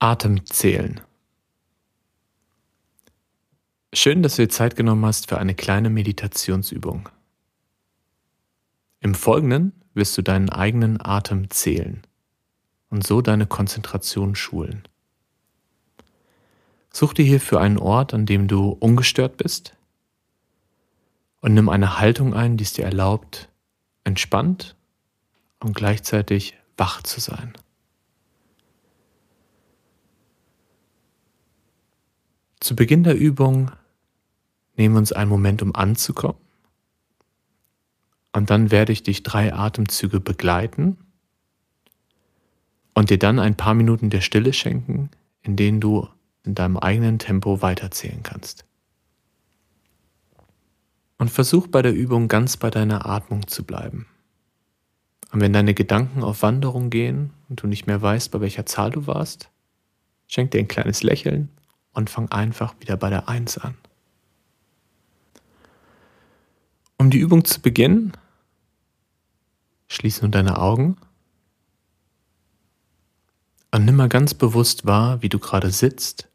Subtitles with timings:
[0.00, 1.00] Atemzählen.
[3.92, 7.08] Schön, dass du dir Zeit genommen hast für eine kleine Meditationsübung.
[9.00, 12.02] Im Folgenden wirst du deinen eigenen Atem zählen
[12.90, 14.86] und so deine Konzentration schulen.
[16.92, 19.76] Such dir hierfür einen Ort, an dem du ungestört bist
[21.40, 23.48] und nimm eine Haltung ein, die es dir erlaubt,
[24.04, 24.76] entspannt
[25.58, 27.52] und gleichzeitig wach zu sein.
[32.60, 33.70] Zu Beginn der Übung
[34.76, 36.38] nehmen wir uns einen Moment, um anzukommen.
[38.32, 40.98] Und dann werde ich dich drei Atemzüge begleiten
[42.94, 45.10] und dir dann ein paar Minuten der Stille schenken,
[45.42, 46.08] in denen du
[46.44, 48.64] in deinem eigenen Tempo weiterzählen kannst.
[51.16, 54.06] Und versuch bei der Übung ganz bei deiner Atmung zu bleiben.
[55.32, 58.90] Und wenn deine Gedanken auf Wanderung gehen und du nicht mehr weißt, bei welcher Zahl
[58.90, 59.50] du warst,
[60.26, 61.50] schenk dir ein kleines Lächeln
[61.92, 63.76] und fang einfach wieder bei der Eins an.
[66.96, 68.12] Um die Übung zu beginnen,
[69.88, 70.96] schließ nun deine Augen
[73.70, 76.28] und nimm mal ganz bewusst wahr, wie du gerade sitzt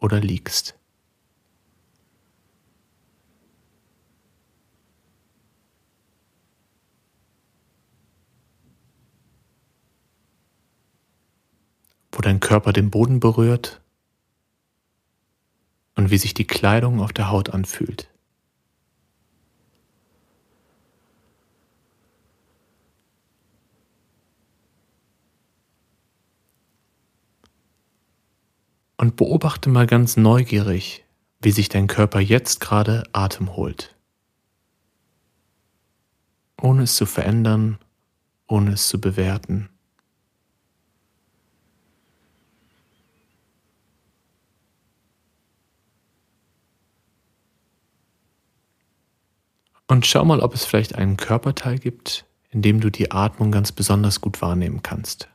[0.00, 0.74] oder liegst.
[12.12, 13.82] Wo dein Körper den Boden berührt
[16.06, 18.08] und wie sich die Kleidung auf der Haut anfühlt.
[28.96, 31.04] Und beobachte mal ganz neugierig,
[31.40, 33.96] wie sich dein Körper jetzt gerade Atem holt.
[36.62, 37.78] Ohne es zu verändern,
[38.46, 39.75] ohne es zu bewerten.
[49.88, 53.72] Und schau mal, ob es vielleicht einen Körperteil gibt, in dem du die Atmung ganz
[53.72, 55.28] besonders gut wahrnehmen kannst.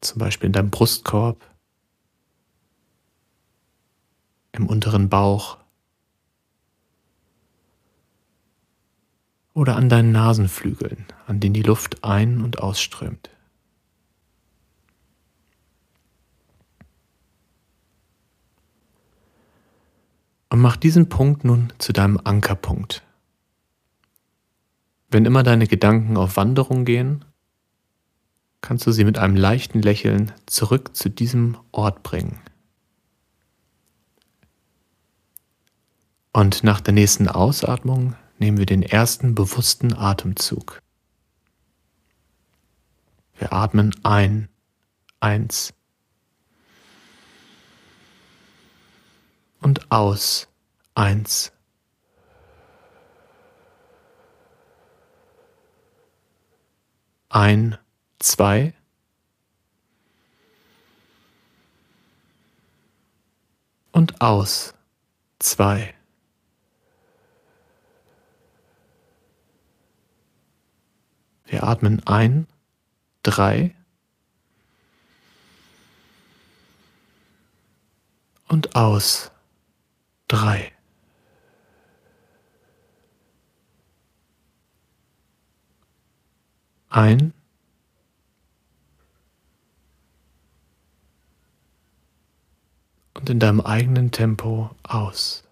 [0.00, 1.50] Zum Beispiel in deinem Brustkorb,
[4.52, 5.58] im unteren Bauch
[9.52, 13.30] oder an deinen Nasenflügeln, an denen die Luft ein- und ausströmt.
[20.54, 23.02] Und mach diesen Punkt nun zu deinem Ankerpunkt.
[25.10, 27.24] Wenn immer deine Gedanken auf Wanderung gehen,
[28.60, 32.40] kannst du sie mit einem leichten Lächeln zurück zu diesem Ort bringen.
[36.32, 40.80] Und nach der nächsten Ausatmung nehmen wir den ersten bewussten Atemzug.
[43.38, 44.48] Wir atmen ein,
[45.18, 45.74] eins,
[49.64, 50.48] und aus.
[50.96, 51.52] Eins.
[57.28, 57.78] Ein,
[58.18, 58.74] zwei.
[63.92, 64.74] Und aus.
[65.38, 65.94] Zwei.
[71.46, 72.48] Wir atmen ein,
[73.22, 73.76] drei.
[78.48, 79.30] Und aus
[80.34, 80.72] drei.
[86.88, 87.32] Ein.
[93.14, 95.44] Und in deinem eigenen Tempo aus.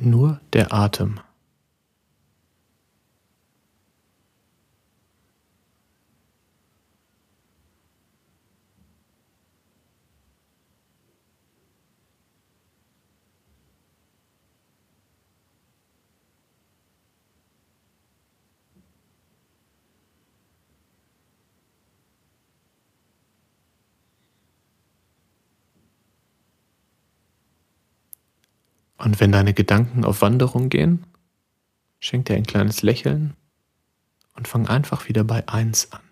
[0.00, 1.20] Nur der Atem.
[28.98, 31.06] Und wenn deine Gedanken auf Wanderung gehen,
[32.00, 33.34] schenk dir ein kleines Lächeln
[34.34, 36.07] und fang einfach wieder bei eins an.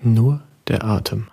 [0.00, 1.28] Nur der Atem.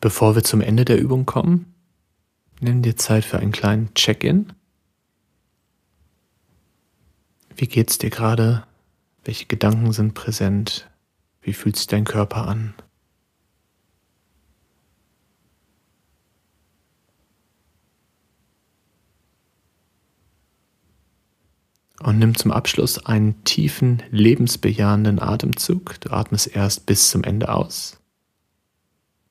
[0.00, 1.74] Bevor wir zum Ende der Übung kommen,
[2.60, 4.52] nimm dir Zeit für einen kleinen Check-in.
[7.56, 8.64] Wie geht's dir gerade?
[9.24, 10.90] Welche Gedanken sind präsent?
[11.40, 12.74] Wie fühlt sich dein Körper an?
[22.02, 25.98] Und nimm zum Abschluss einen tiefen, lebensbejahenden Atemzug.
[26.00, 27.98] Du atmest erst bis zum Ende aus.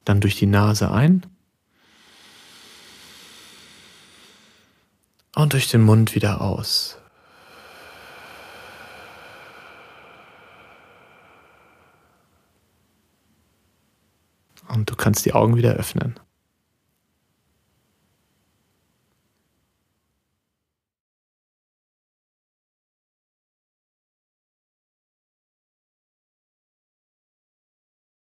[0.06, 1.26] Dann durch die Nase ein.
[5.36, 6.98] Und durch den Mund wieder aus.
[14.68, 16.20] Und du kannst die Augen wieder öffnen.